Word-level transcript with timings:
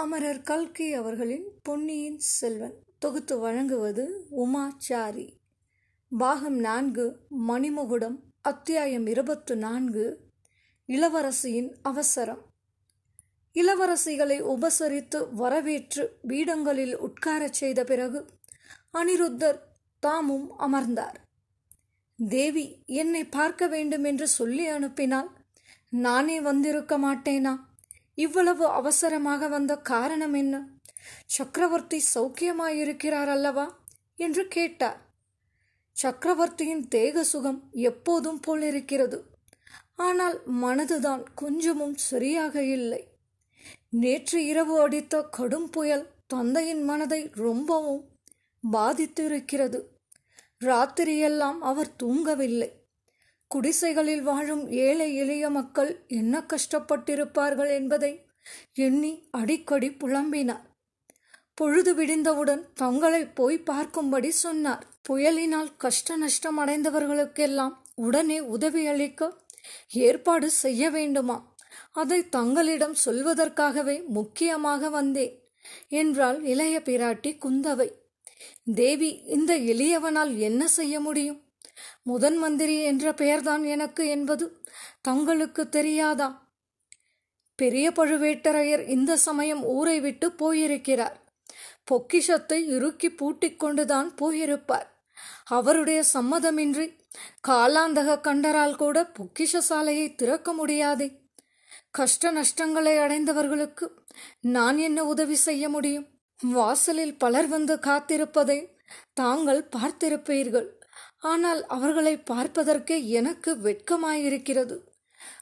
அமரர் 0.00 0.42
கல்கி 0.42 0.92
அவர்களின் 0.92 1.44
பொன்னியின் 1.62 2.18
செல்வன். 2.18 2.74
தொகுத்து 2.98 3.38
வழங்குவது 3.38 4.26
உமாச்சாரி. 4.30 5.32
பாகம் 6.18 6.58
நான்கு 6.58 7.18
மணிமுகுடம் 7.48 8.16
அத்தியாயம் 8.40 9.06
இருபத்து 9.06 9.56
நான்கு 9.56 10.20
இளவரசியின் 10.88 11.74
அவசரம். 11.82 12.44
இளவரசிகளை 13.54 14.42
உபசரித்து 14.42 15.32
வரவேற்று 15.32 16.18
பீடங்களில் 16.22 16.94
உட்காரச் 16.94 17.52
செய்த 17.52 17.84
பிறகு 17.84 18.26
அனிருத்தர் 18.92 19.58
தாமும் 19.98 20.58
அமர்ந்தார். 20.58 21.20
தேவி 22.28 22.82
என்னை 22.86 23.24
பார்க்க 23.24 23.66
வேண்டும் 23.66 24.04
என்று 24.04 24.28
சொல்லி 24.28 24.66
அனுப்பினால் 24.66 25.30
நானே 25.88 26.40
வந்திருக்க 26.40 26.98
மாட்டேனா? 26.98 27.56
இவ்வளவு 28.16 28.66
அவசரமாக 28.66 29.48
வந்த 29.48 29.72
காரணம் 29.76 30.32
என்ன? 30.32 30.54
சக்கரவர்த்தி 31.26 32.02
சௌக்கியமாயிருக்கிறார் 32.14 33.26
அல்லவா 33.26 33.66
என்று 34.16 34.48
கேட்டார். 34.48 35.00
சக்கரவர்த்தியின் 35.96 36.88
தேக 36.88 37.24
சுகம் 37.24 37.60
எப்போதும் 37.72 38.40
போல் 38.40 38.62
இருக்கிறது. 38.62 39.18
ஆனால் 39.94 40.42
மனதுதான் 40.62 41.22
கொஞ்சமும் 41.34 41.96
சரியாக 41.96 42.62
இல்லை. 42.62 43.02
நேற்று 43.88 44.44
இரவு 44.44 44.80
அடித்த 44.80 45.22
கடும் 45.22 45.70
புயல் 45.70 46.06
தந்தையின் 46.26 46.82
மனதை 46.82 47.30
ரொம்பவும் 47.34 48.02
பாதித்திருக்கிறது. 48.72 49.80
ராத்திரியெல்லாம் 50.60 51.58
அவர் 51.60 51.92
தூங்கவில்லை. 52.02 52.70
குடிசைகளில் 53.50 54.22
வாழும் 54.22 54.68
ஏழை 54.68 55.16
எளிய 55.16 55.50
மக்கள் 55.50 56.04
என்ன 56.08 56.46
கஷ்டப்பட்டிருப்பார்கள் 56.52 57.70
என்பதை 57.70 58.26
எண்ணி 58.72 59.28
அடிக்கடி 59.30 59.88
புலம்பினார். 59.88 60.64
பொழுது 61.54 61.94
விடிந்தவுடன் 61.94 62.72
தங்களை 62.74 63.26
போய் 63.26 63.58
பார்க்கும்படி 63.58 64.28
சொன்னார். 64.28 64.86
புயலினால் 65.08 65.70
கஷ்ட 65.76 66.16
நஷ்டம் 66.16 66.58
அடைந்தவர்களுக்கெல்லாம் 66.58 67.74
உடனே 67.94 68.40
உதவி 68.40 68.86
அளிக்க 68.86 69.30
ஏற்பாடு 69.92 70.50
செய்ய 70.50 70.90
வேண்டுமா? 70.90 71.54
அதை 71.92 72.28
தங்களிடம் 72.28 72.96
சொல்வதற்காகவே 73.04 74.06
முக்கியமாக 74.08 74.88
வந்தேன் 74.88 75.34
என்றாள் 75.88 76.42
இளைய 76.42 76.82
பிராட்டி 76.84 77.30
குந்தவை. 77.44 77.88
தேவி 78.74 79.10
இந்த 79.26 79.58
எளியவனால் 79.58 80.36
என்ன 80.38 80.68
செய்ய 80.68 81.00
முடியும்? 81.00 81.40
முதன் 82.02 82.36
மந்திரி 82.36 82.82
என்ற 82.82 83.14
பெயர்தான் 83.14 83.64
எனக்கு 83.64 84.08
என்பது 84.08 84.62
தங்களுக்கு 85.00 85.68
தெரியாதா? 85.68 86.48
பெரிய 87.56 87.90
பழுவேட்டரையர் 87.90 88.88
இந்த 88.88 89.16
சமயம் 89.16 89.64
ஊரை 89.64 90.00
விட்டு 90.00 90.32
போயிருக்கிறார். 90.32 91.24
பொக்கிஷத்தை 91.84 92.66
இறுக்கி 92.66 93.10
பூட்டிக் 93.10 93.58
கொண்டுதான் 93.58 94.14
போயிருப்பார். 94.22 94.86
அவருடைய 95.44 96.04
சம்மதமின்றி 96.14 96.98
காலாந்தக 97.48 98.20
கண்டரால் 98.20 98.76
கூட 98.76 99.02
பொக்கிஷ 99.02 99.58
சாலையை 99.58 100.14
திறக்க 100.14 100.52
முடியாதே. 100.52 101.24
கஷ்ட 101.90 102.30
நஷ்டங்களை 102.30 102.98
அடைந்தவர்களுக்கு 102.98 103.90
நான் 104.40 104.78
என்ன 104.78 105.04
உதவி 105.04 105.34
செய்ய 105.34 105.68
முடியும்? 105.68 106.06
வாசலில் 106.42 107.18
பலர் 107.18 107.46
வந்து 107.46 107.76
காத்திருப்பதை 107.76 108.76
தாங்கள் 109.14 109.68
பார்த்திருப்பீர்கள். 109.76 110.75
ஆனால் 111.18 111.66
அவர்களை 111.66 112.16
பார்ப்பதற்கே 112.16 113.08
எனக்கு 113.08 113.56
வெட்கமாயிருக்கிறது. 113.56 114.76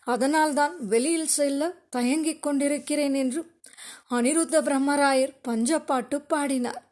அதனால்தான் 0.04 0.86
வெளியில் 0.86 1.26
செல்ல 1.26 1.68
தயங்கிக் 1.90 2.42
கொண்டிருக்கிறேன் 2.42 3.14
என்று 3.14 3.62
அனிருத்த 4.10 4.56
பிரம்மராயர் 4.62 5.34
பஞ்சப்பாட்டு 5.48 6.18
பாடினார். 6.26 6.82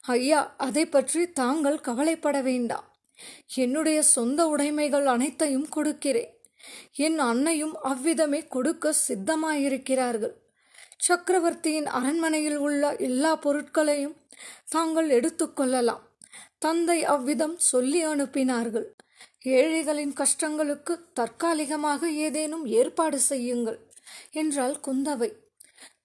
ஐயா 0.00 0.54
அதை 0.56 0.86
பற்றி 0.86 1.32
தாங்கள் 1.32 1.80
கவலைப்பட 1.80 2.40
வேண்டாம். 2.40 2.96
என்னுடைய 3.54 4.02
சொந்த 4.02 4.48
உடைமைகள் 4.48 5.06
அனைத்தையும் 5.06 5.68
கொடுக்கிறேன். 5.68 6.32
என் 6.92 7.18
அன்னையும் 7.18 7.74
அவ்விதமே 7.82 8.46
கொடுக்க 8.46 8.94
சித்தமாயிருக்கிறார்கள். 9.08 10.34
சக்கரவர்த்தியின் 10.96 11.86
அரண்மனையில் 11.86 12.56
உள்ள 12.56 12.96
எல்லா 12.96 13.36
பொருட்களையும் 13.36 14.16
தாங்கள் 14.68 15.08
எடுத்துக்கொள்ளலாம் 15.08 16.05
தந்தை 16.58 16.98
அவ்விதம் 17.04 17.56
சொல்லி 17.70 18.00
அனுப்பினார்கள். 18.06 18.86
ஏழைகளின் 19.56 20.12
கஷ்டங்களுக்கு 20.12 20.94
தற்காலிகமாக 21.12 22.10
ஏதேனும் 22.26 22.64
ஏற்பாடு 22.78 23.18
செய்யுங்கள் 23.20 23.78
என்றாள் 24.32 24.76
குந்தவை. 24.86 25.30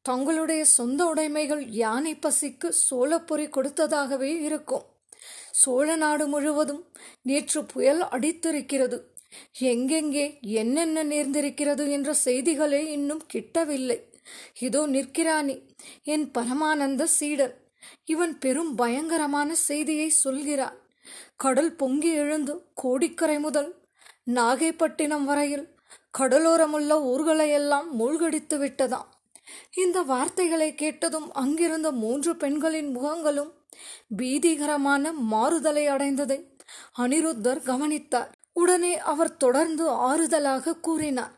தங்களுடைய 0.02 0.62
சொந்த 0.78 1.02
உடைமைகள் 1.06 1.64
யானை 1.74 2.14
பசிக்கு 2.16 2.70
சோழப்பொறி 2.88 3.46
கொடுத்ததாகவே 3.48 4.32
இருக்கும். 4.42 4.86
சோழ 5.52 5.88
நாடு 5.96 6.26
முழுவதும் 6.28 6.84
நேற்று 7.22 7.62
புயல் 7.64 8.02
அடித்திருக்கிறது. 8.16 8.98
எங்கெங்கே 9.72 10.26
என்னென்ன 10.62 11.04
நேர்ந்திருக்கிறது 11.04 11.84
என்ற 11.90 12.14
செய்திகளே 12.26 12.82
இன்னும் 12.92 13.24
கிட்டவில்லை. 13.34 14.00
இதோ 14.60 14.82
நிற்கிறானே 14.86 15.56
என் 16.04 16.26
பரமானந்த 16.32 17.04
சீடன் 17.18 17.56
இவன் 18.06 18.40
பெரும் 18.40 18.76
பயங்கரமான 18.76 19.56
செய்தியை 19.56 20.10
சொல்கிறான். 20.10 20.78
கடல் 21.36 21.76
பொங்கி 21.76 22.12
எழுந்து 22.12 22.66
கோடிக்கரை 22.74 23.40
முதல் 23.40 23.76
நாகைப்பட்டினம் 24.26 25.24
வரையில் 25.24 25.66
கடலோரமுள்ள 26.18 26.92
ஊர்களையெல்லாம் 27.12 27.90
மூழ்கடித்து 27.90 28.58
விட்டதாம். 28.58 29.10
இந்த 29.76 30.02
வார்த்தைகளை 30.02 30.76
கேட்டதும் 30.76 31.34
அங்கிருந்த 31.34 31.92
மூன்று 31.92 32.36
பெண்களின் 32.36 32.98
முகங்களும் 32.98 33.52
பீதிகரமான 34.18 35.12
மாறுதலை 35.12 35.88
அடைந்ததை 35.88 36.38
அனிருத்தர் 37.00 37.64
கவனித்தார். 37.64 38.32
உடனே 38.54 39.00
அவர் 39.00 39.38
தொடர்ந்து 39.38 39.90
ஆறுதலாக 39.90 40.80
கூறினார். 40.80 41.34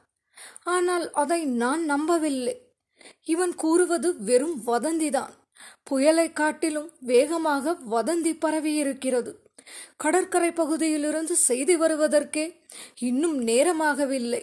ஆனால் 0.64 1.12
அதை 1.12 1.46
நான் 1.46 1.86
நம்பவில்லை. 1.86 2.56
இவன் 3.24 3.56
கூறுவது 3.56 4.24
வெறும் 4.24 4.62
வதந்திதான். 4.68 5.34
புயலை 5.84 6.34
காட்டிலும் 6.34 6.92
வேகமாக 7.00 7.78
வதந்தி 7.92 8.38
பரவியிருக்கிறது. 8.46 9.32
கடற்கரை 9.98 10.52
பகுதியிலிருந்து 10.52 11.36
செய்தி 11.36 11.76
வருவதற்கே 11.76 12.62
இன்னும் 13.00 13.48
நேரமாகவில்லை. 13.48 14.42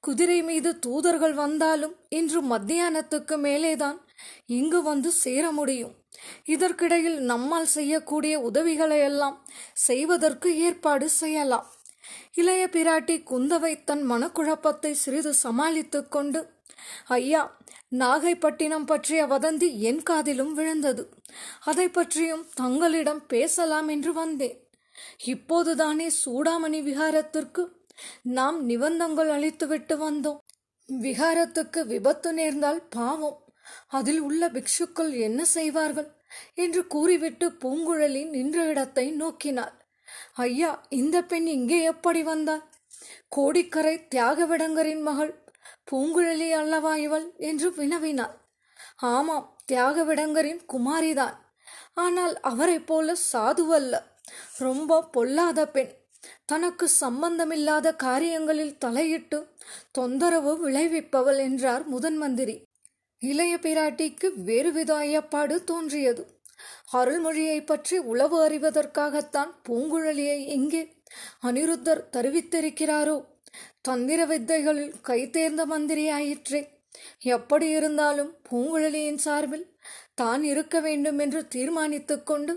குதிரை 0.00 0.42
மீது 0.42 0.78
தூதர்கள் 0.78 1.32
வந்தாலும் 1.32 1.96
இன்று 2.08 2.42
மத்தியானத்துக்கு 2.42 3.34
மேலேதான் 3.36 3.98
இங்கு 4.46 4.82
வந்து 4.82 5.10
சேர 5.10 5.50
முடியும். 5.50 5.94
இதற்கிடையில் 6.44 7.18
நம்மால் 7.18 7.66
செய்யக்கூடிய 7.66 8.40
உதவிகளை 8.40 8.98
எல்லாம் 8.98 9.46
செய்வதற்கு 9.72 10.58
ஏற்பாடு 10.58 11.08
செய்யலாம். 11.08 11.66
இளைய 12.34 12.68
பிராட்டி 12.72 13.22
குந்தவை 13.30 13.84
தன் 13.84 14.10
மனக்குழப்பத்தை 14.10 14.92
சிறிது 14.92 15.34
சமாளித்துக் 15.34 16.10
கொண்டு 16.10 16.48
ஐயா 17.06 17.56
நாகைப்பட்டினம் 17.92 18.86
பற்றிய 18.86 19.26
வதந்தி 19.26 19.78
என் 19.78 20.02
காதிலும் 20.02 20.52
விழுந்தது. 20.52 21.08
அதை 21.60 21.88
பற்றியும் 21.88 22.48
தங்களிடம் 22.54 23.26
பேசலாம் 23.26 23.88
என்று 23.88 24.12
வந்தேன். 24.12 24.68
இப்போதுதானே 25.24 26.08
சூடாமணி 26.24 26.80
விகாரத்திற்கு 26.82 27.68
நாம் 28.22 28.68
நிபந்தங்கள் 28.68 29.28
அளித்துவிட்டு 29.28 30.10
வந்தோம். 30.10 30.38
விகாரத்துக்கு 30.88 31.86
விபத்து 31.86 32.32
நேர்ந்தால் 32.32 32.82
பாவம். 32.88 33.38
அதில் 33.88 34.20
உள்ள 34.20 34.48
பிக்ஷுக்கள் 34.48 35.18
என்ன 35.18 35.44
செய்வார்கள்? 35.44 36.14
என்று 36.54 36.86
கூறிவிட்டு 36.86 37.46
பூங்குழலி 37.50 38.28
நின்ற 38.28 38.64
இடத்தை 38.64 39.12
நோக்கினாள். 39.20 39.74
ஐயா 40.34 40.86
இந்த 40.88 41.22
பெண் 41.22 41.46
இங்கே 41.46 41.82
எப்படி 41.82 42.22
வந்தாள்? 42.22 42.62
கோடிக்கரை 43.28 44.06
தியாகவிடங்கரின் 44.14 45.02
மகள் 45.02 45.32
பூங்குழலி 45.90 46.50
அல்லவா 46.50 46.96
இவள்? 46.96 47.34
என்று 47.38 47.70
வினவினாள். 47.70 48.34
ஆமாம் 48.96 49.58
தியாகவிடங்கரின் 49.72 50.62
குமாரிதான். 50.72 51.36
ஆனால் 51.94 52.40
அவரைப் 52.40 52.86
போல 52.86 53.14
சாதுவல்ல. 53.32 53.94
ரொம்ப 54.58 55.02
பொல்லாத 55.04 55.68
பெண். 55.68 55.92
தனக்கு 56.46 56.88
சம்பந்தமில்லாத 56.88 57.94
காரியங்களில் 57.94 58.78
தலையிட்டு 58.78 59.46
தொந்தரவு 59.92 60.70
விளைவிப்பவள் 60.70 61.38
என்றார் 61.38 61.84
முதன் 61.86 62.16
மந்திரி. 62.16 62.62
இளைய 63.18 63.56
பிராட்டிக்கு 63.56 64.26
வேறுவித 64.44 64.90
ஐயப்பாடு 64.94 65.64
தோன்றியது. 65.64 66.22
அருள்மொழியை 66.92 67.66
பற்றி 67.66 67.98
உளவு 67.98 68.48
அறிவதற்காகத்தான் 68.48 69.50
பூங்குழலியை 69.68 70.38
இங்கே 70.48 70.82
அனிருத்தர் 71.42 72.02
தெரிவித்திருக்கிறாரோ 72.12 73.16
தந்திர 73.86 74.20
வித்தைகளில் 74.24 74.94
கைத்தேர்ந்த 75.08 75.62
மந்திரியாயிற்றே. 75.72 76.62
எப்படி 77.20 77.66
இருந்தாலும் 77.68 78.32
பூங்குழலியின் 78.48 79.20
சார்பில் 79.24 79.66
தான் 80.14 80.42
இருக்க 80.42 80.80
வேண்டும் 80.80 81.18
என்று 81.18 81.48
தீர்மானித்துக் 81.48 82.26
கொண்டு 82.26 82.52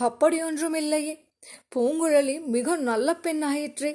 அப்படியொன்றுமில்லையே 0.00 1.14
பூங்குழலி 1.74 2.36
மிக 2.46 2.76
நல்ல 2.76 3.16
பெண்ணாயிற்றே. 3.22 3.92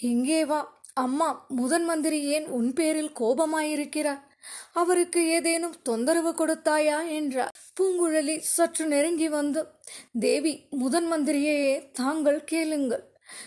இங்கே 0.00 0.44
வா 0.44 0.60
அம்மா 0.94 1.28
முதன் 1.48 1.84
மந்திரி 1.84 2.18
ஏன் 2.24 2.46
உன் 2.46 2.72
பேரில் 2.72 3.12
கோபமாயிருக்கிறார்? 3.20 4.22
அவருக்கு 4.72 5.20
ஏதேனும் 5.28 5.76
தொந்தரவு 5.82 6.32
கொடுத்தாயா? 6.32 6.98
என்றார். 7.08 7.52
பூங்குழலி 7.80 8.36
சற்று 8.56 8.86
நெருங்கி 8.86 9.28
வந்து 9.28 9.62
தேவி 10.20 10.54
முதன் 10.70 11.08
மந்திரியையே 11.12 11.76
தாங்கள் 11.92 12.40
கேளுங்கள். 12.44 13.04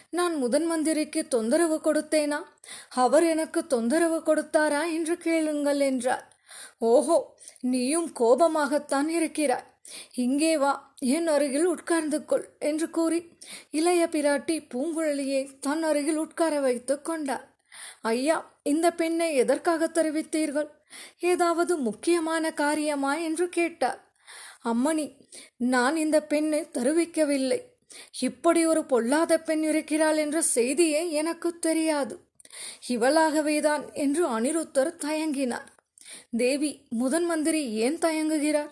நான் 0.10 0.36
முதன் 0.36 0.66
மந்திரிக்கு 0.66 1.28
தொந்தரவு 1.28 1.78
கொடுத்தேனா? 1.84 2.40
அவர் 2.90 3.24
எனக்கு 3.24 3.68
தொந்தரவு 3.68 4.18
கொடுத்தாரா 4.20 4.82
என்று 4.94 5.18
கேளுங்கள் 5.18 5.80
என்றார். 5.80 6.26
ஓஹோ 6.78 7.18
நீயும் 7.60 8.10
கோபமாகத்தான் 8.20 9.08
இருக்கிறாய். 9.08 9.68
இங்கே 10.16 10.58
வா 10.58 10.72
என் 11.16 11.28
அருகில் 11.28 11.66
உட்கார்ந்து 11.66 12.26
கொள் 12.26 12.46
என்று 12.60 12.90
கூறி 12.90 13.20
இளைய 13.72 14.08
பிராட்டி 14.12 14.56
பூங்குழலியை 14.74 15.42
தன் 15.60 15.84
அருகில் 15.84 16.18
உட்கார 16.18 16.60
வைத்துக் 16.60 17.06
கொண்டார் 17.06 17.46
ஐயா 18.02 18.38
இந்த 18.64 18.88
பெண்ணை 18.92 19.36
எதற்காக 19.36 19.88
தெரிவித்தீர்கள்? 19.88 20.70
ஏதாவது 21.20 21.78
முக்கியமான 21.78 22.52
காரியமா? 22.52 23.16
என்று 23.16 23.50
கேட்டார் 23.50 24.00
அம்மணி 24.66 25.06
நான் 25.58 25.96
இந்த 25.96 26.18
பெண்ணை 26.24 26.62
தருவிக்கவில்லை. 26.78 27.60
இப்படி 28.20 28.66
ஒரு 28.66 28.86
பொல்லாத 28.86 29.40
பெண் 29.40 29.64
இருக்கிறாள் 29.64 30.18
என்ற 30.18 30.42
செய்தியே 30.42 31.12
எனக்கு 31.12 31.60
தெரியாது. 31.60 32.26
இவளாகவேதான் 32.88 33.94
என்று 33.94 34.40
அனிருத்தர் 34.40 34.96
தயங்கினார். 35.06 35.70
தேவி 36.38 36.86
முதன் 36.90 37.26
மந்திரி 37.26 37.72
ஏன் 37.72 37.98
தயங்குகிறார்? 37.98 38.72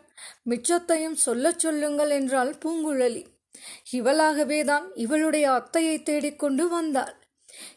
மிச்சத்தையும் 0.49 1.13
சொல்லச் 1.13 1.59
சொல்லுங்கள் 1.59 2.09
என்றாள் 2.09 2.55
பூங்குழலி. 2.65 3.25
இவளாகவேதான் 3.91 4.83
இவளுடைய 4.93 5.51
அத்தையை 5.51 6.03
தேடிக்கொண்டு 6.03 6.67
வந்தாள். 6.67 7.15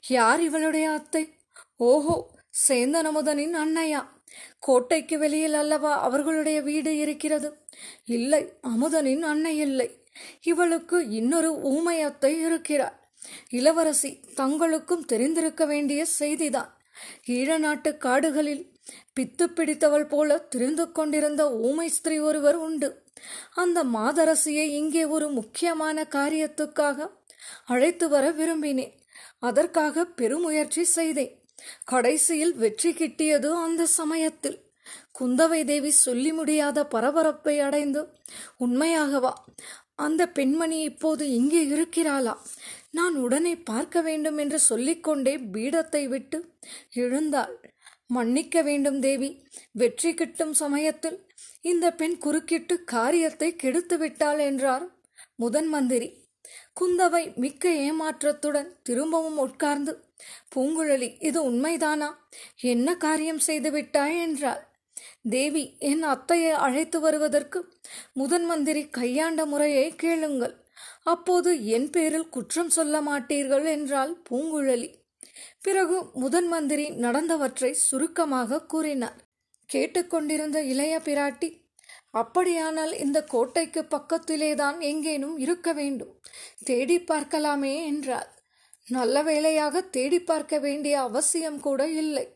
யார் 0.09 0.41
இவளுடைய 0.41 0.91
அத்தை? 0.91 1.35
ஓஹோ 1.77 2.31
சேந்தன் 2.69 3.07
அமுதனின் 3.07 3.55
அன்னையா? 3.55 4.09
கோட்டைக்கு 4.59 5.19
வெளியில் 5.19 5.55
அல்லவா 5.55 6.01
அவர்களுடைய 6.01 6.61
வீடு 6.61 6.97
இருக்கிறது? 6.97 7.59
இல்லை 8.05 8.53
அமுதனின் 8.63 9.23
அன்னை 9.23 9.59
இல்லை. 9.59 10.04
இவளுக்கு 10.43 11.09
இன்னொரு 11.09 11.51
ஊமையத்தை 11.53 12.33
இருக்கிறார். 12.47 13.13
இளவரசி 13.49 14.21
தங்களுக்கும் 14.37 15.05
தெரிந்திருக்க 15.05 15.65
வேண்டிய 15.65 16.07
செய்திதான். 16.19 16.71
ஈழ 17.27 17.59
நாட்டு 17.59 17.97
காடுகளில் 17.97 18.73
பித்து 19.21 19.45
பிடித்தவள் 19.47 20.07
போல 20.07 20.39
திரிந்து 20.39 20.93
கொண்டிருந்த 20.93 21.53
ஊமை 21.53 21.89
ஸ்திரீ 21.89 22.19
ஒருவர் 22.19 22.55
உண்டு. 22.55 23.03
அந்த 23.55 23.85
மாதரசியை 23.85 24.67
இங்கே 24.81 25.05
ஒரு 25.05 25.31
முக்கியமான 25.31 26.07
காரியத்துக்காக 26.11 27.11
அழைத்து 27.65 28.09
வர 28.09 28.31
விரும்பினேன். 28.31 28.93
அதற்காக 29.39 30.05
பெருமுயற்சி 30.05 30.85
செய்தேன். 30.85 31.43
கடைசியில் 31.85 32.55
வெற்றி 32.55 32.93
கிட்டியது 32.93 33.51
அந்த 33.53 33.87
சமயத்தில். 33.87 34.63
குந்தவை 35.21 35.65
தேவி 35.65 35.91
சொல்லி 35.91 36.33
முடியாத 36.33 36.87
பரபரப்பை 36.87 37.61
அடைந்து 37.61 38.09
உண்மையாகவா? 38.61 39.33
அந்த 39.99 40.29
பெண்மணி 40.29 40.81
இப்போது 40.81 41.31
இங்கே 41.31 41.67
இருக்கிறாளா? 41.67 42.35
நான் 42.91 43.15
உடனே 43.17 43.57
பார்க்க 43.57 44.01
வேண்டும் 44.01 44.39
என்று 44.39 44.59
சொல்லிக்கொண்டே 44.61 45.37
பீடத்தை 45.37 46.09
விட்டு 46.09 46.55
எழுந்தாள். 46.95 47.55
மன்னிக்க 48.07 48.63
வேண்டும் 48.63 49.01
தேவி. 49.01 49.31
வெற்றி 49.73 50.15
கிட்டும் 50.15 50.53
சமயத்தில் 50.53 51.19
இந்த 51.61 51.87
பெண் 51.93 52.19
குறுக்கிட்டு 52.19 52.85
காரியத்தை 52.85 53.57
கெடுத்து 53.57 53.99
விட்டாள் 53.99 54.39
என்றார் 54.39 54.85
முதன் 55.37 55.67
மந்திரி. 55.67 56.09
குந்தவை 56.81 57.37
மிக்க 57.37 57.71
ஏமாற்றத்துடன் 57.71 58.71
திரும்பவும் 58.83 59.37
உட்கார்ந்து 59.37 59.93
பூங்குழலி 60.55 61.09
இது 61.21 61.51
உண்மைதானா? 61.51 62.11
என்ன 62.57 62.97
காரியம் 62.97 63.39
செய்து 63.39 63.71
விட்டாய்? 63.71 64.17
என்றாள். 64.19 64.63
தேவி 65.31 65.77
என் 65.79 66.05
அத்தையை 66.05 66.51
அழைத்து 66.51 67.01
வருவதற்கு 67.01 67.75
முதன் 68.13 68.45
மந்திரி 68.45 68.89
கையாண்ட 68.89 69.47
முறையை 69.47 69.97
கேளுங்கள். 69.97 70.63
அப்போது 71.03 71.67
என் 71.67 71.91
பேரில் 71.91 72.29
குற்றம் 72.29 72.71
சொல்ல 72.71 73.01
மாட்டீர்கள் 73.01 73.65
என்றால் 73.65 74.23
பூங்குழலி. 74.31 74.95
பிறகு 75.63 76.11
முதன் 76.13 76.49
மந்திரி 76.49 76.91
நடந்தவற்றை 76.91 77.71
சுருக்கமாக 77.71 78.63
கூறினார் 78.63 79.21
கேட்டுக்கொண்டிருந்த 79.67 80.63
இளைய 80.63 81.01
பிராட்டி 81.05 81.63
அப்படியானால் 82.11 82.93
இந்த 82.99 83.25
கோட்டைக்கு 83.25 83.83
பக்கத்திலேதான் 83.83 84.81
எங்கேனும் 84.81 85.39
இருக்க 85.39 85.73
வேண்டும். 85.73 86.21
தேடி 86.65 86.99
பார்க்கலாமே 86.99 87.85
என்றார் 87.85 88.33
நல்ல 88.89 89.23
வேளையாக 89.23 89.81
தேடி 89.81 90.21
பார்க்க 90.21 90.59
வேண்டிய 90.59 91.01
அவசியம் 91.01 91.61
கூட 91.61 91.89
இல்லை. 91.89 92.34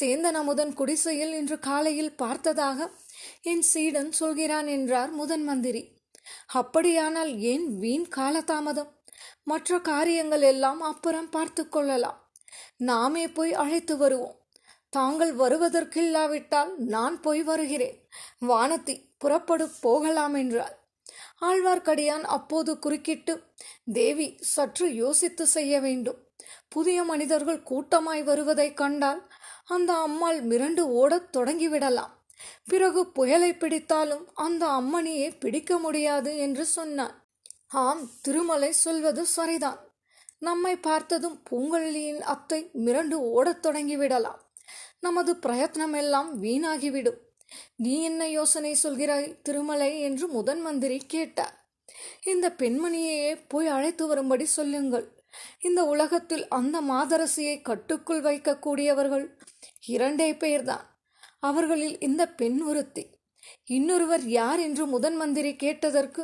சேந்தன் 0.00 0.32
அமுதன் 0.32 0.74
குடிசையில் 0.74 1.32
இன்று 1.32 1.58
காலையில் 1.58 2.16
பார்த்ததாக 2.16 2.90
என் 3.42 3.62
சீடன் 3.62 4.12
சொல்கிறான் 4.12 4.66
என்றார் 4.66 5.10
முதன் 5.10 5.44
மந்திரி. 5.44 5.98
அப்படியானால் 6.46 7.38
ஏன் 7.38 7.78
வீண் 7.78 8.06
காலதாமதம்? 8.16 8.88
மற்ற 9.42 9.80
காரியங்கள் 9.80 10.42
எல்லாம் 10.42 10.80
அப்புறம் 10.80 11.30
பார்த்து 11.30 11.68
கொள்ளலாம். 11.68 12.30
நாமே 12.76 13.28
போய் 13.28 13.54
அழைத்து 13.54 13.96
வருவோம். 13.96 14.38
தாங்கள் 14.88 15.36
வருவதற்கில்லாவிட்டால் 15.36 16.76
நான் 16.76 17.20
போய் 17.20 17.42
வருகிறேன். 17.42 18.08
வானத்தி 18.40 19.04
புறப்படு 19.18 19.68
போகலாம் 19.80 20.34
என்றாள். 20.34 20.78
ஆழ்வார்க்கடியான் 21.40 22.22
அப்போது 22.22 22.78
குறுக்கிட்டு 22.78 23.42
தேவி 23.92 24.38
சற்று 24.40 24.94
யோசித்து 24.94 25.46
செய்ய 25.46 25.80
வேண்டும். 25.80 26.28
புதிய 26.68 27.02
மனிதர்கள் 27.02 27.62
கூட்டமாய் 27.62 28.22
வருவதைக் 28.22 28.76
கண்டால் 28.76 29.29
அந்த 29.70 29.92
அம்மாள் 29.92 30.46
மிரண்டு 30.46 30.80
ஓடத் 30.80 31.36
தொடங்கிவிடலாம். 31.36 32.10
பிறகு 32.66 33.06
புயலை 33.06 33.52
பிடித்தாலும் 33.52 34.24
அந்த 34.34 34.66
அம்மணியை 34.66 35.40
பிடிக்க 35.40 35.78
முடியாது 35.78 36.36
என்று 36.36 36.66
சொன்னான். 36.66 37.26
ஆம் 37.68 38.10
திருமலை 38.22 38.72
சொல்வது 38.72 39.26
சரிதான். 39.26 39.78
நம்மை 40.38 40.76
பார்த்ததும் 40.76 41.42
பூங்கொழியின் 41.50 42.18
அத்தை 42.18 42.70
மிரண்டு 42.74 43.12
ஓடத் 43.12 43.66
தொடங்கிவிடலாம். 43.66 44.40
நமது 45.00 45.34
பிரயத்னம் 45.34 45.96
எல்லாம் 45.96 46.42
வீணாகிவிடும். 46.42 47.18
நீ 47.76 48.02
என்ன 48.02 48.28
யோசனை 48.28 48.76
சொல்கிறாய் 48.82 49.42
திருமலை 49.42 50.00
என்று 50.00 50.28
முதன் 50.28 50.60
மந்திரி 50.60 50.96
கேட்டார். 50.96 51.68
இந்த 52.22 52.54
பெண்மணியையே 52.58 53.44
போய் 53.48 53.66
அழைத்து 53.66 54.06
வரும்படி 54.06 54.44
சொல்லுங்கள். 54.44 55.19
இந்த 55.58 55.84
உலகத்தில் 55.84 56.48
அந்த 56.48 56.80
மாதரசியை 56.80 57.62
கட்டுக்குள் 57.62 58.22
வைக்கக்கூடியவர்கள் 58.22 59.36
இரண்டே 59.86 60.32
பேர்தான். 60.32 60.84
அவர்களில் 61.38 62.00
இந்த 62.00 62.28
பெண் 62.28 62.62
ஒருத்தி. 62.62 63.18
இன்னொருவர் 63.64 64.24
யார் 64.28 64.60
என்று 64.60 64.86
முதன் 64.86 65.16
மந்திரி 65.16 65.56
கேட்டதற்கு 65.56 66.22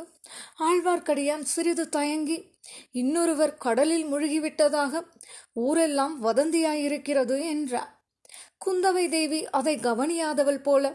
ஆழ்வார்க்கடியான் 0.59 1.41
சிறிது 1.41 1.89
தயங்கி 1.89 2.51
இன்னொருவர் 2.91 3.57
கடலில் 3.57 4.05
முழுகிவிட்டதாக 4.05 5.01
ஊரெல்லாம் 5.53 6.23
வதந்தியாயிருக்கிறது 6.23 7.45
என்றார். 7.45 7.91
குந்தவை 8.65 9.09
தேவி 9.09 9.45
அதை 9.49 9.75
கவனியாதவள் 9.77 10.61
போல 10.63 10.93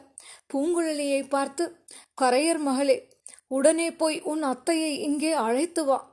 பூங்குழலியை 0.55 1.29
பார்த்து 1.29 1.65
கரையர் 2.23 2.59
மகளே 2.59 3.11
உடனே 3.49 3.93
போய் 3.93 4.21
உன் 4.21 4.43
அத்தையை 4.43 4.93
இங்கே 4.99 5.33
அழைத்து 5.33 5.85
வா. 5.85 6.12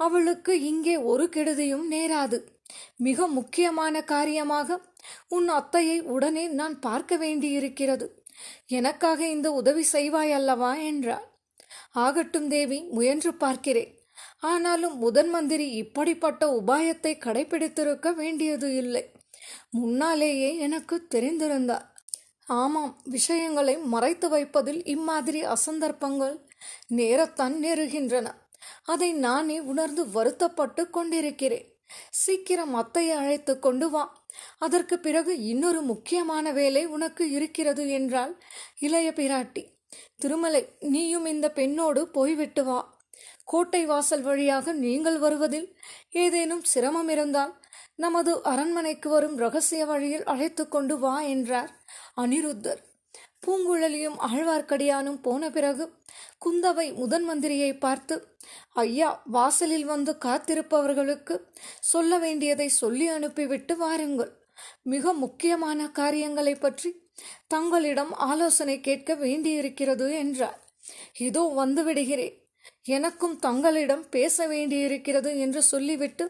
அவளுக்கு 0.00 0.52
இங்கே 0.62 0.96
ஒரு 1.10 1.24
கெடுதியும் 1.36 1.86
நேராது. 1.90 2.38
மிக 2.96 3.26
முக்கியமான 3.28 4.02
காரியமாக 4.04 4.78
உன் 5.28 5.48
அத்தையை 5.50 5.98
உடனே 6.14 6.44
நான் 6.60 6.76
பார்க்க 6.78 7.16
வேண்டியிருக்கிறது. 7.16 8.06
எனக்காக 8.78 9.20
இந்த 9.26 9.48
உதவி 9.52 9.84
செய்வாய் 9.92 10.32
அல்லவா 10.32 10.72
என்றார் 10.90 11.26
ஆகட்டும் 12.04 12.48
தேவி 12.48 12.78
முயன்று 12.96 13.30
பார்க்கிறேன். 13.34 13.92
ஆனாலும் 14.40 14.96
முதன் 14.98 15.30
மந்திரி 15.30 15.66
இப்படிப்பட்ட 15.82 16.42
உபாயத்தை 16.60 17.12
கடைபிடித்திருக்க 17.24 18.08
வேண்டியது 18.14 18.68
இல்லை. 18.76 19.04
முன்னாலேயே 19.70 20.50
எனக்கு 20.56 20.96
தெரிந்திருந்தார். 21.14 21.86
ஆமாம் 22.46 22.92
விஷயங்களை 23.04 23.74
மறைத்து 23.94 24.28
வைப்பதில் 24.28 24.82
இம்மாதிரி 24.86 25.40
அசந்தர்ப்பங்கள் 25.54 26.36
நேரத்தான் 26.96 27.56
நேருகின்றன. 27.64 28.28
அதை 28.84 29.12
நானே 29.12 29.58
உணர்ந்து 29.60 30.10
வருத்தப்பட்டு 30.10 30.90
கொண்டிருக்கிறேன். 30.90 31.66
சீக்கிரம் 32.10 32.74
அத்தையை 32.74 33.14
அழைத்து 33.14 33.58
கொண்டு 33.58 33.90
வா. 33.90 34.04
அதற்கு 34.58 34.98
பிறகு 34.98 35.32
இன்னொரு 35.42 35.80
முக்கியமான 35.82 36.52
வேலை 36.52 36.86
உனக்கு 36.86 37.30
இருக்கிறது 37.30 37.84
என்றால் 37.90 38.32
இளைய 38.78 39.10
பிராட்டி. 39.10 39.62
திருமலை 40.16 40.62
நீயும் 40.78 41.26
இந்த 41.26 41.46
பெண்ணோடு 41.50 42.08
போய்விட்டு 42.08 42.64
வா. 42.64 42.80
கோட்டை 43.44 43.86
வாசல் 43.86 44.22
வழியாக 44.22 44.72
நீங்கள் 44.72 45.18
வருவதில் 45.18 45.68
ஏதேனும் 46.12 46.64
சிரமம் 46.64 47.08
இருந்தால் 47.08 47.54
நமது 47.96 48.32
அரண்மனைக்கு 48.42 49.08
வரும் 49.08 49.36
ரகசிய 49.36 49.84
வழியில் 49.84 50.24
அழைத்து 50.24 50.68
கொண்டு 50.68 50.98
வா 50.98 51.20
என்றார் 51.20 51.70
அனிருத்தர். 52.16 52.80
பூங்குழலியும் 53.46 54.18
ஆழ்வார்க்கடியானும் 54.28 55.18
போன 55.22 55.50
பிறகு 55.50 55.84
குந்தவை 56.42 56.86
முதன் 56.98 57.26
மந்திரியை 57.28 57.70
பார்த்து 57.78 58.16
ஐயா 58.82 59.08
வாசலில் 59.26 59.84
வந்து 59.84 60.12
காத்திருப்பவர்களுக்கு 60.24 61.34
சொல்ல 61.80 62.18
வேண்டியதை 62.18 62.68
சொல்லி 62.82 63.06
அனுப்பிவிட்டு 63.08 63.74
வாருங்கள். 63.76 64.32
மிக 64.82 65.12
முக்கியமான 65.14 65.88
காரியங்களை 65.90 66.54
பற்றி 66.56 66.90
தங்களிடம் 67.46 68.12
ஆலோசனை 68.28 68.76
கேட்க 68.80 69.14
வேண்டியிருக்கிறது 69.14 70.06
என்றார். 70.14 70.58
இதோ 71.18 71.42
வந்துவிடுகிறேன் 71.60 72.36
எனக்கும் 72.96 73.36
தங்களிடம் 73.38 74.04
பேச 74.10 74.46
வேண்டியிருக்கிறது 74.46 75.30
என்று 75.38 75.60
சொல்லிவிட்டு 75.62 76.24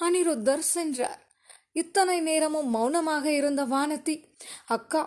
அனிருத்தர் 0.00 0.64
சென்றார். 0.74 1.20
இத்தனை 1.72 2.16
நேரமும் 2.20 2.70
மௌனமாக 2.70 3.26
இருந்த 3.32 3.62
வானதி 3.64 4.16
அக்கா 4.66 5.02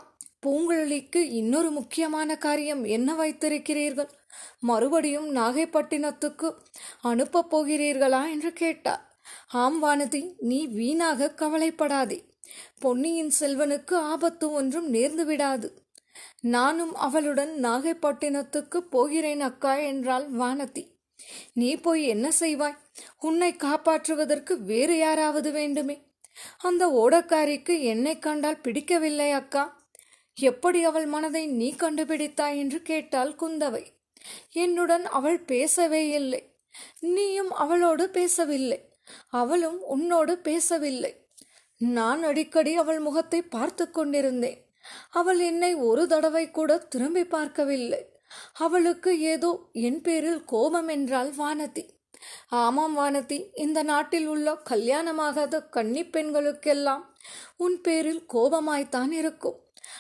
பூங்குழலிக்கு 0.45 1.21
இன்னொரு 1.39 1.69
முக்கியமான 1.71 2.37
காரியம் 2.37 2.83
என்ன 2.95 3.09
வைத்திருக்கிறீர்கள்? 3.13 4.11
மறுபடியும் 4.59 5.35
நாகைப்பட்டினத்துக்கு 5.35 6.53
அனுப்பப் 7.01 7.55
போகிறீர்களா 7.55 8.29
என்று 8.29 8.53
கேட்டார். 8.53 9.17
ஆம் 9.47 9.83
வானதி 9.83 10.33
நீ 10.37 10.67
வீணாக 10.67 11.31
கவலைப்படாதே. 11.31 12.25
பொன்னியின் 12.79 13.31
செல்வனுக்கு 13.39 13.93
ஆபத்து 13.93 14.51
ஒன்றும் 14.51 14.93
நேர்ந்து 14.93 15.25
விடாது. 15.25 15.83
நானும் 16.39 16.95
அவளுடன் 16.95 17.63
நாகைப்பட்டினத்துக்கு 17.63 18.77
போகிறேன் 18.77 19.41
அக்கா 19.41 19.75
என்றாள் 19.75 20.31
வானதி. 20.31 20.93
நீ 21.53 21.75
போய் 21.75 22.03
என்ன 22.03 22.31
செய்வாய்? 22.39 22.77
உன்னை 23.19 23.53
காப்பாற்றுவதற்கு 23.53 24.57
வேறு 24.57 24.97
யாராவது 24.97 25.51
வேண்டுமே. 25.51 26.07
அந்த 26.57 26.87
ஓடக்காரிக்கு 26.87 27.81
என்னை 27.81 28.19
கண்டால் 28.19 28.61
பிடிக்கவில்லை 28.61 29.31
அக்கா. 29.31 29.83
எப்படி 30.39 30.83
அவள் 30.83 31.05
மனதை 31.05 31.47
நீ 31.47 31.75
கண்டுபிடித்தாய் 31.77 32.57
என்று 32.57 32.81
கேட்டாள் 32.81 33.33
குந்தவை. 33.33 33.94
என்னுடன் 34.51 35.05
அவள் 35.05 35.39
பேசவே 35.39 36.09
இல்லை. 36.09 36.41
நீயும் 36.99 37.51
அவளோடு 37.51 38.09
பேசவில்லை. 38.09 38.79
அவளும் 39.29 39.79
உன்னோடு 39.81 40.37
பேசவில்லை. 40.37 41.13
நான் 41.77 42.23
அடிக்கடி 42.23 42.75
அவள் 42.75 42.99
முகத்தை 42.99 43.41
பார்த்து 43.41 43.91
கொண்டிருந்தேன். 43.91 44.59
அவள் 45.09 45.39
என்னை 45.39 45.75
ஒரு 45.75 46.07
தடவை 46.07 46.51
கூட 46.51 46.77
திரும்பி 46.77 47.23
பார்க்கவில்லை. 47.25 48.01
அவளுக்கு 48.53 49.19
ஏதோ 49.19 49.69
என் 49.71 50.01
பேரில் 50.01 50.43
கோபம் 50.43 50.87
என்றால் 50.87 51.31
வானதி. 51.37 51.83
ஆமாம் 52.47 52.97
வானதி 52.97 53.51
இந்த 53.53 53.83
நாட்டில் 53.83 54.27
உள்ள 54.27 54.53
கல்யாணமாகாத 54.69 55.69
கன்னி 55.69 56.03
பெண்களுக்கெல்லாம் 56.03 57.03
உன் 57.57 57.81
பேரில் 57.81 58.23
கோபமாய்த்தான் 58.33 59.11
இருக்கும். 59.11 59.57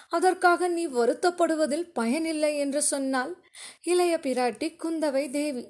அதற்காக 0.09 0.67
நீ 0.67 0.87
வருத்தப்படுவதில் 0.87 1.91
பயனில்லை 1.93 2.57
என்று 2.57 2.81
சொன்னால் 2.81 3.43
இளைய 3.81 4.17
பிராட்டி 4.17 4.77
குந்தவை 4.83 5.31
தேவி. 5.31 5.67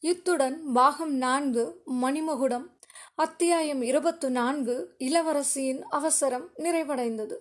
இத்துடன் 0.00 0.72
பாகம் 0.72 1.14
நான்கு 1.14 1.82
மணிமகுடம் 1.86 2.66
அத்தியாயம் 3.14 3.82
இருபத்து 3.82 4.30
நான்கு 4.30 4.94
இளவரசியின் 4.98 5.80
அவசரம் 5.80 6.50
நிறைவடைந்தது. 6.56 7.36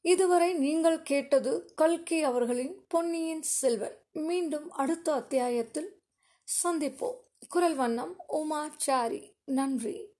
இதுவரை 0.00 0.54
நீங்கள் 0.54 1.02
கேட்டது 1.02 1.72
கல்கி 1.74 2.22
அவர்களின் 2.22 2.84
பொன்னியின் 2.88 3.42
செல்வன். 3.42 3.96
மீண்டும் 4.12 4.70
அடுத்த 4.70 5.12
அத்தியாயத்தில் 5.12 6.02
சந்திப்போம். 6.62 7.16
குரல் 7.48 7.74
வண்ணம் 7.74 8.16
உமா 8.26 8.74
சாரி 8.76 9.34
நன்றி. 9.44 10.11